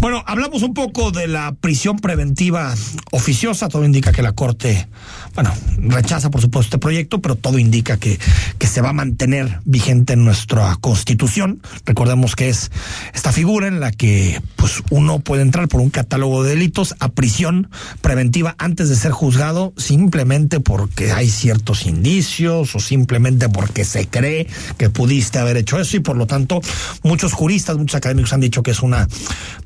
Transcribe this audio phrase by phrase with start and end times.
[0.00, 2.74] Bueno, hablamos un poco de la prisión preventiva
[3.10, 3.68] oficiosa.
[3.68, 4.88] Todo indica que la Corte,
[5.34, 8.18] bueno, rechaza por supuesto este proyecto, pero todo indica que,
[8.56, 11.60] que se va a mantener vigente en nuestra Constitución.
[11.84, 12.70] Recordemos que es
[13.12, 17.10] esta figura en la que pues uno puede entrar por un catálogo de delitos a
[17.10, 17.68] prisión
[18.00, 24.46] preventiva antes de ser juzgado simplemente porque hay ciertos indicios o simplemente porque se cree
[24.78, 26.62] que pudiste haber hecho eso y por lo tanto
[27.02, 29.06] muchos juristas, muchos académicos han dicho que es una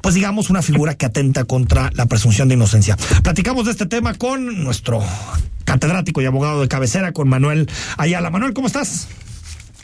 [0.00, 2.94] pues digamos, una figura que atenta contra la presunción de inocencia.
[3.22, 5.02] Platicamos de este tema con nuestro
[5.64, 8.28] catedrático y abogado de cabecera, con Manuel Ayala.
[8.28, 9.08] Manuel, ¿cómo estás?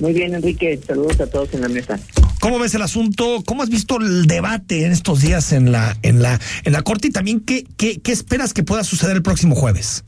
[0.00, 0.80] Muy bien, Enrique.
[0.86, 2.00] Saludos a todos en la mesa.
[2.40, 3.42] ¿Cómo ves el asunto?
[3.44, 7.08] ¿Cómo has visto el debate en estos días en la en la en la corte
[7.08, 10.02] y también qué qué, qué esperas que pueda suceder el próximo jueves?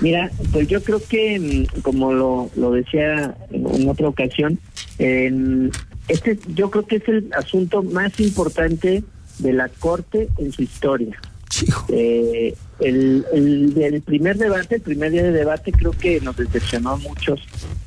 [0.00, 4.58] Mira, pues yo creo que mm, como lo, lo decía en otra ocasión,
[4.98, 5.70] en
[6.08, 9.04] este yo creo que es el asunto más importante
[9.40, 11.18] de la Corte en su historia.
[11.88, 16.96] Eh, el, el, primer debate, el primer día de debate, creo que nos decepcionó a
[16.96, 17.40] muchos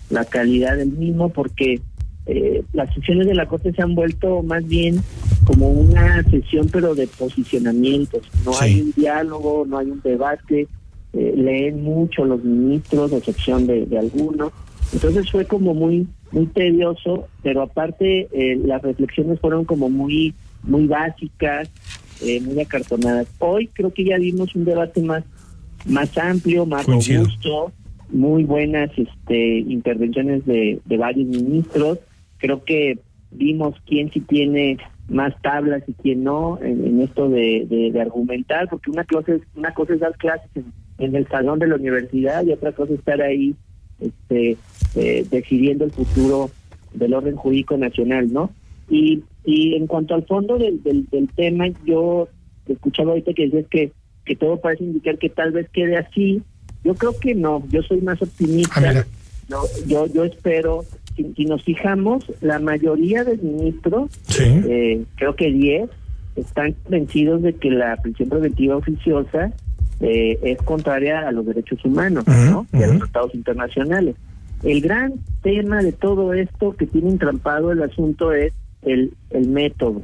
[0.10, 1.82] la calidad del mismo porque
[2.26, 5.02] eh, las sesiones de la Corte se han vuelto más bien
[5.46, 8.30] como una sesión pero de posicionamientos.
[8.46, 10.68] No hay un diálogo, no hay un debate,
[11.14, 14.52] eh, leen mucho los ministros, a excepción de, de algunos.
[14.94, 20.34] Entonces fue como muy muy tedioso, pero aparte eh, las reflexiones fueron como muy
[20.64, 21.70] muy básicas,
[22.22, 23.28] eh, muy acartonadas.
[23.40, 25.24] Hoy creo que ya dimos un debate más
[25.86, 27.74] más amplio, más robusto,
[28.10, 32.00] muy buenas este intervenciones de, de varios ministros.
[32.38, 33.00] Creo que
[33.32, 34.78] vimos quién sí tiene
[35.10, 39.74] más tablas y quién no en, esto de, de, argumentar, porque una cosa es, una
[39.74, 40.50] cosa es dar clases
[40.98, 43.56] en el salón de la universidad y otra cosa es estar ahí
[44.00, 44.58] este,
[44.96, 46.50] eh, decidiendo el futuro
[46.94, 48.52] del orden jurídico nacional, ¿no?
[48.90, 52.28] Y, y en cuanto al fondo del, del, tema, yo
[52.68, 53.92] escuchaba ahorita que dices que,
[54.26, 56.42] que todo parece indicar que tal vez quede así.
[56.84, 59.06] Yo creo que no, yo soy más optimista.
[59.52, 60.86] Ah, yo, yo espero,
[61.16, 65.90] si, nos fijamos, la mayoría de ministros, eh, creo que 10,
[66.36, 69.52] están convencidos de que la prisión preventiva oficiosa
[70.00, 74.16] eh, es contraria a los derechos humanos y a los tratados internacionales.
[74.64, 78.54] El gran tema de todo esto que tiene entrampado el asunto es
[78.86, 80.02] el, el método,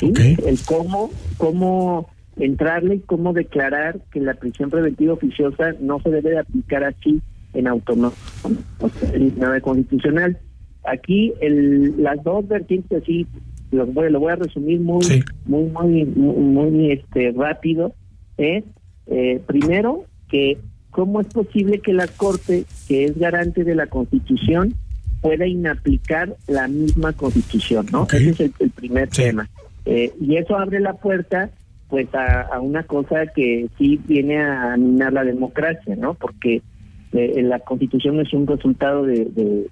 [0.00, 6.30] el cómo, cómo entrarle y cómo declarar que la prisión preventiva oficiosa no se debe
[6.30, 7.20] de aplicar así
[7.54, 8.50] en automático,
[9.12, 10.38] el constitucional.
[10.84, 13.26] Aquí el, las dos vertientes así
[13.70, 17.94] lo voy, lo voy a resumir muy muy muy muy, este rápido
[18.36, 18.64] es
[19.06, 20.58] eh, primero, que
[20.90, 24.74] cómo es posible que la Corte, que es garante de la Constitución,
[25.22, 28.06] pueda inaplicar la misma Constitución, ¿no?
[28.12, 29.48] Ese es el, primer tema.
[29.86, 31.50] Eh, y eso abre la puerta
[31.88, 36.14] pues a, una cosa que sí viene a minar la democracia, ¿no?
[36.14, 36.62] Porque
[37.12, 39.66] eh, la Constitución es un resultado de, de,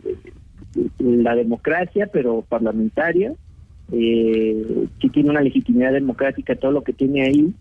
[0.99, 3.33] la democracia, pero parlamentaria.
[3.91, 7.55] Eh, sí tiene una legitimidad democrática todo lo que tiene ahí,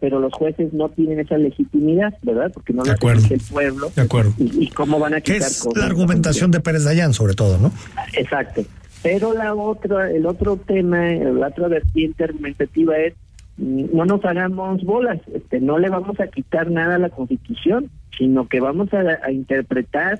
[0.00, 2.50] pero los jueces no tienen esa legitimidad, ¿verdad?
[2.52, 3.90] Porque no la tiene el pueblo.
[3.94, 4.32] De acuerdo.
[4.38, 7.72] Y, cómo van a quitar es la argumentación de Pérez Dayán, sobre todo, ¿no?
[8.12, 8.62] Exacto.
[9.02, 13.14] Pero la otra, el otro tema, la otra vertiente argumentativa es
[13.56, 17.90] mm, no nos hagamos bolas, este, no le vamos a quitar nada a la Constitución,
[18.16, 20.18] sino que vamos a, interpretar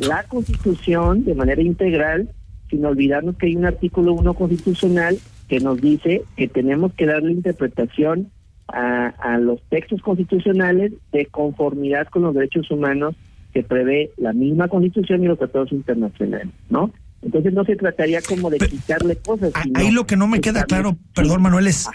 [0.00, 2.30] la Constitución de manera integral,
[2.70, 7.32] sin olvidarnos que hay un artículo 1 constitucional que nos dice que tenemos que darle
[7.32, 8.30] interpretación
[8.68, 13.14] a, los textos constitucionales de conformidad con los derechos humanos
[13.52, 16.90] que prevé la misma constitución y los tratados internacionales, ¿no?
[17.24, 19.52] Entonces no se trataría como de quitarle cosas.
[19.74, 21.86] ahí lo que no me queda claro, perdón Manuel, es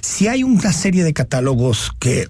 [0.00, 2.28] si hay una serie de catálogos que,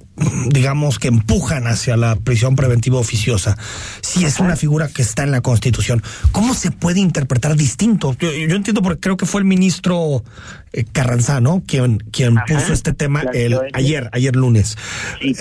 [0.48, 3.58] digamos, que empujan hacia la prisión preventiva oficiosa,
[4.00, 6.02] si es una figura que está en la Constitución,
[6.32, 8.16] ¿cómo se puede interpretar distinto?
[8.18, 10.24] Yo, entiendo porque creo que fue el ministro
[10.72, 11.62] eh, Carranza, ¿no?
[11.66, 14.78] Quien, quien puso este tema el, ayer, ayer lunes.
[15.20, 15.34] Eh,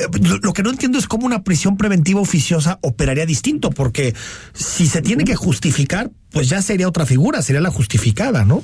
[0.43, 4.13] lo que no entiendo es cómo una prisión preventiva oficiosa operaría distinto, porque
[4.53, 8.61] si se tiene que justificar, pues ya sería otra figura, sería la justificada, ¿no?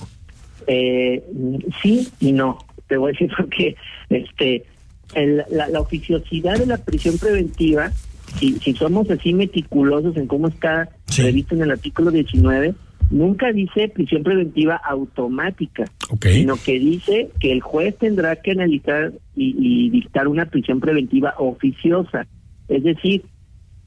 [0.67, 1.23] Eh,
[1.81, 2.57] sí y no.
[2.87, 3.77] Te voy a decir porque
[4.09, 4.65] este,
[5.49, 7.89] la, oficiosidad de la prisión preventiva,
[8.37, 12.73] si, si somos así meticulosos en cómo está previsto en el artículo 19,
[13.09, 15.85] nunca dice prisión preventiva automática,
[16.19, 21.35] sino que dice que el juez tendrá que analizar y, y, dictar una prisión preventiva
[21.37, 22.27] oficiosa.
[22.67, 23.23] Es decir,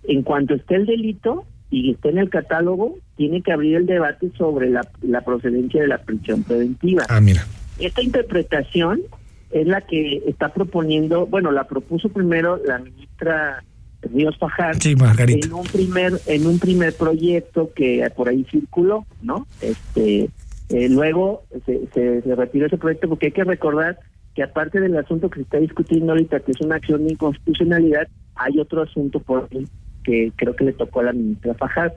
[0.04, 1.44] en cuanto esté el delito,
[1.74, 5.98] y está en el catálogo, tiene que abrir el debate sobre la, procedencia de la
[5.98, 7.04] prisión preventiva.
[7.08, 7.46] Ah, mira.
[7.78, 9.02] Esta interpretación
[9.50, 13.62] es la que está proponiendo, bueno, la propuso primero la ministra
[14.02, 15.46] Ríos Fajar sí, Margarita.
[15.46, 19.46] en un primer en un primer proyecto que por ahí circuló, ¿no?
[19.60, 20.28] Este
[20.70, 23.98] eh, luego se, se, retiró ese proyecto porque hay que recordar
[24.34, 28.08] que aparte del asunto que se está discutiendo ahorita, que es una acción de inconstitucionalidad,
[28.34, 29.66] hay otro asunto por ahí
[30.02, 31.94] que creo que le tocó a la ministra Fajar.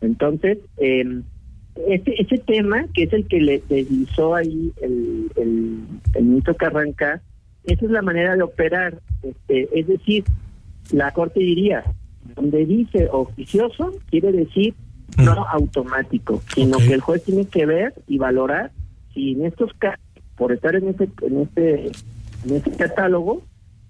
[0.00, 1.22] Entonces, eh,
[1.88, 5.78] ese, ese tema, que es el que le deslizó ahí el, el,
[6.14, 7.22] el ministro Carranca,
[7.64, 9.00] esa es la manera de operar.
[9.22, 10.24] Este, es decir,
[10.92, 11.84] la Corte diría,
[12.34, 14.74] donde dice oficioso, quiere decir
[15.18, 15.44] no mm.
[15.52, 18.70] automático, sino que el juez tiene que ver y valorar
[19.12, 20.00] si en estos casos,
[20.36, 21.86] por estar en este, en este,
[22.46, 23.42] en este catálogo,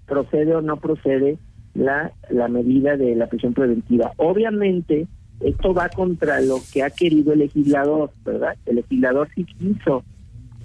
[0.05, 1.37] procede o no procede
[1.73, 4.11] la, la medida de la prisión preventiva.
[4.17, 5.07] Obviamente,
[5.43, 8.55] esto va contra lo que ha querido el legislador, ¿verdad?
[8.65, 10.03] El legislador sí quiso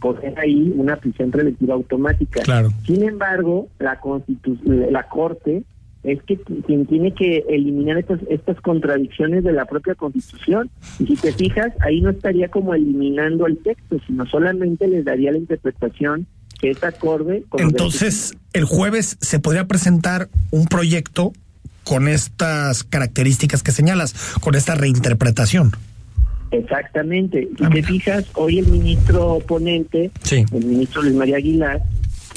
[0.01, 2.43] poner ahí una prisión preventiva automática.
[2.43, 2.71] Claro.
[2.85, 3.99] Sin embargo, la
[4.91, 5.65] la Corte
[6.03, 10.71] es que quien tiene que eliminar estas, estas contradicciones de la propia Constitución.
[11.01, 15.33] Y si te fijas, ahí no estaría como eliminando el texto, sino solamente les daría
[15.33, 16.27] la interpretación
[16.61, 21.33] que es acorde con Entonces, el jueves se podría presentar un proyecto
[21.87, 25.71] con estas características que señalas, con esta reinterpretación.
[26.51, 27.49] Exactamente.
[27.57, 31.81] Si ah, te fijas, hoy el ministro ponente, el ministro Luis María Aguilar,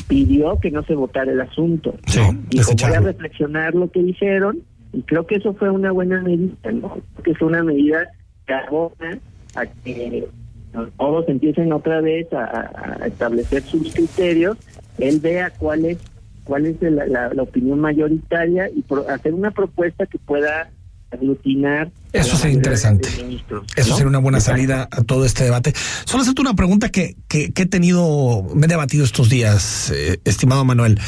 [0.07, 1.96] pidió que no se votara el asunto.
[2.07, 4.60] Sí, Dijo, voy a reflexionar lo que dijeron
[4.94, 7.01] y creo que eso fue una buena medida, ¿no?
[7.24, 8.07] Que es una medida
[8.46, 9.19] que abona
[9.56, 10.28] a que
[10.98, 14.57] todos empiecen otra vez a, a establecer sus criterios,
[15.00, 15.98] él vea cuál es
[16.50, 20.72] cuál es la, opinión mayoritaria y hacer una propuesta que pueda
[21.12, 21.92] aglutinar.
[22.12, 23.07] Eso sería interesante.
[23.75, 25.74] Eso sería una buena salida a todo este debate.
[26.06, 30.66] Solo hacerte una pregunta que, que, he tenido, me he debatido estos días, eh, estimado
[30.66, 31.00] Manuel.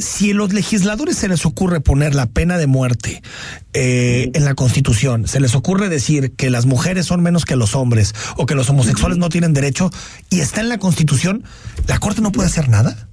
[0.00, 3.22] Si a los legisladores se les ocurre poner la pena de muerte
[3.72, 7.76] eh, en la Constitución, se les ocurre decir que las mujeres son menos que los
[7.76, 9.92] hombres o que los homosexuales no tienen derecho
[10.28, 11.44] y está en la Constitución,
[11.86, 13.05] ¿la Corte no puede hacer nada?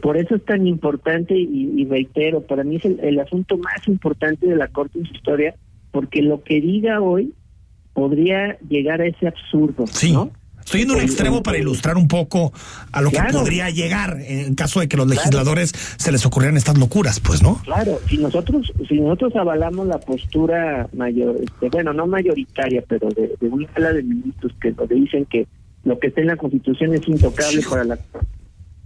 [0.00, 4.56] Por eso es tan importante y, reitero, para mí es el, asunto más importante de
[4.56, 5.54] la Corte en su historia,
[5.90, 7.32] porque lo que diga hoy
[7.92, 9.86] podría llegar a ese absurdo.
[9.86, 10.12] Sí.
[10.12, 10.30] ¿no?
[10.66, 12.52] Estoy en un extremo para ilustrar un poco
[12.90, 16.76] a lo que podría llegar en caso de que los legisladores se les ocurrieran estas
[16.76, 17.60] locuras, pues, ¿no?
[17.62, 23.36] Claro, si nosotros si nosotros avalamos la postura mayor, este, bueno, no mayoritaria, pero de,
[23.40, 25.46] de una sala de ministros que dicen que
[25.84, 27.98] lo que está en la Constitución es intocable para la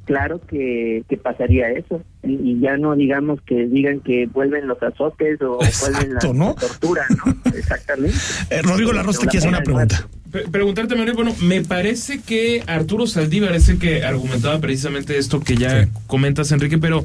[0.04, 2.02] claro que, pasaría eso.
[2.22, 7.34] Y, ya no digamos que digan que vuelven los azotes o vuelven la, tortura, ¿no?
[7.56, 8.16] Exactamente.
[8.50, 10.08] Eh, Rodrigo Larroz te quiere hacer una pregunta.
[10.50, 15.56] preguntarte, Manuel, bueno, me parece que Arturo Saldívar es el que argumentaba precisamente esto que
[15.56, 17.04] ya comentas, Enrique, pero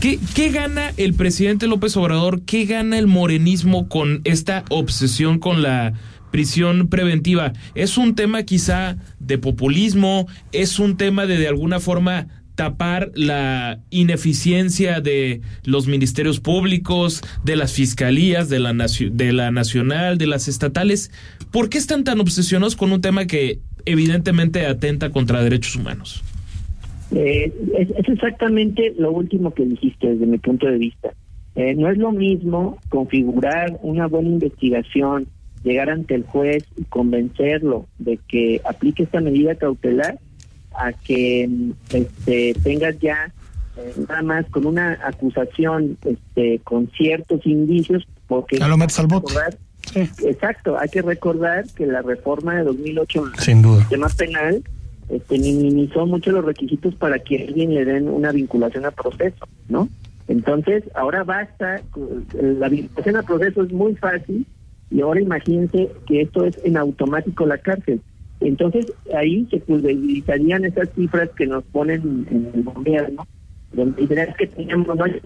[0.00, 2.42] ¿qué, ¿qué gana el presidente López Obrador?
[2.42, 5.94] ¿Qué gana el morenismo con esta obsesión con la
[6.32, 7.52] prisión preventiva.
[7.76, 10.26] ¿Es un tema quizá de populismo?
[10.50, 12.26] ¿Es un tema de de alguna forma
[12.56, 20.18] tapar la ineficiencia de los ministerios públicos, de las fiscalías, de la, de la nacional,
[20.18, 21.12] de las estatales?
[21.52, 26.22] ¿Por qué están tan obsesionados con un tema que evidentemente atenta contra derechos humanos?
[27.14, 31.12] Eh, es, exactamente lo último que dijiste desde mi punto de vista.
[31.54, 35.26] Eh, no es lo mismo configurar una buena investigación
[35.62, 40.18] llegar ante el juez y convencerlo de que aplique esta medida cautelar
[40.74, 41.48] a que
[41.92, 43.32] este, tengas ya
[43.76, 49.06] eh, nada más con una acusación este, con ciertos indicios porque ya lo metes al
[49.06, 49.34] bote.
[49.94, 53.80] Exacto, hay que recordar que la reforma de 2008 Sin duda.
[53.80, 54.62] sistema penal
[55.10, 59.88] este, minimizó mucho los requisitos para que alguien le den una vinculación a proceso, ¿no?
[60.28, 61.82] Entonces, ahora basta,
[62.32, 64.46] la vinculación a proceso es muy fácil
[64.92, 68.00] y ahora imagínense que esto es en automático la cárcel.
[68.40, 73.26] Entonces ahí se pulverizarían esas cifras que nos ponen en el gobierno,
[73.72, 75.20] donde es que tenemos, no hay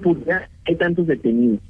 [0.66, 1.60] hay tantos detenidos.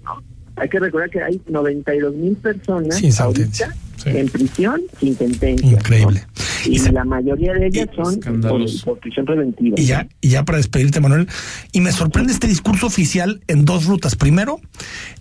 [0.56, 3.74] Hay que recordar que hay 92 mil personas ahorita
[4.04, 5.70] en prisión sin sentencia.
[5.70, 6.22] Increíble.
[6.66, 9.74] Y, la mayoría de ellas son por, prisión preventiva.
[9.78, 11.28] Y ya, y ya para despedirte, Manuel,
[11.72, 14.16] y me sorprende este discurso oficial en dos rutas.
[14.16, 14.60] Primero,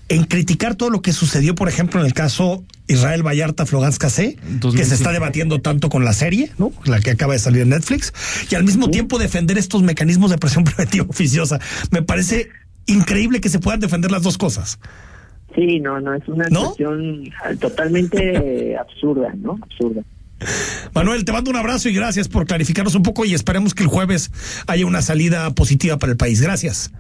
[0.10, 4.38] en criticar todo lo que sucedió, por ejemplo, en el caso Israel Vallarta Flogans Casé,
[4.62, 6.72] que se está debatiendo tanto con la serie, ¿no?
[6.86, 8.14] La que acaba de salir en Netflix,
[8.50, 11.60] y al mismo tiempo defender estos mecanismos de presión preventiva oficiosa.
[11.92, 12.50] Me parece
[12.86, 14.80] increíble que se puedan defender las dos cosas.
[15.56, 19.58] Sí, no, no, es una situación totalmente absurda, ¿no?
[19.62, 20.04] Absurda.
[20.94, 23.90] Manuel, te mando un abrazo y gracias por clarificarnos un poco y esperemos que el
[23.90, 24.32] jueves
[24.68, 26.42] haya una salida positiva para el país.
[26.42, 26.92] Gracias.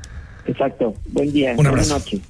[0.48, 0.94] Exacto.
[1.08, 1.54] Buen día.
[1.58, 1.94] Un abrazo.
[1.94, 2.22] Buenas noches.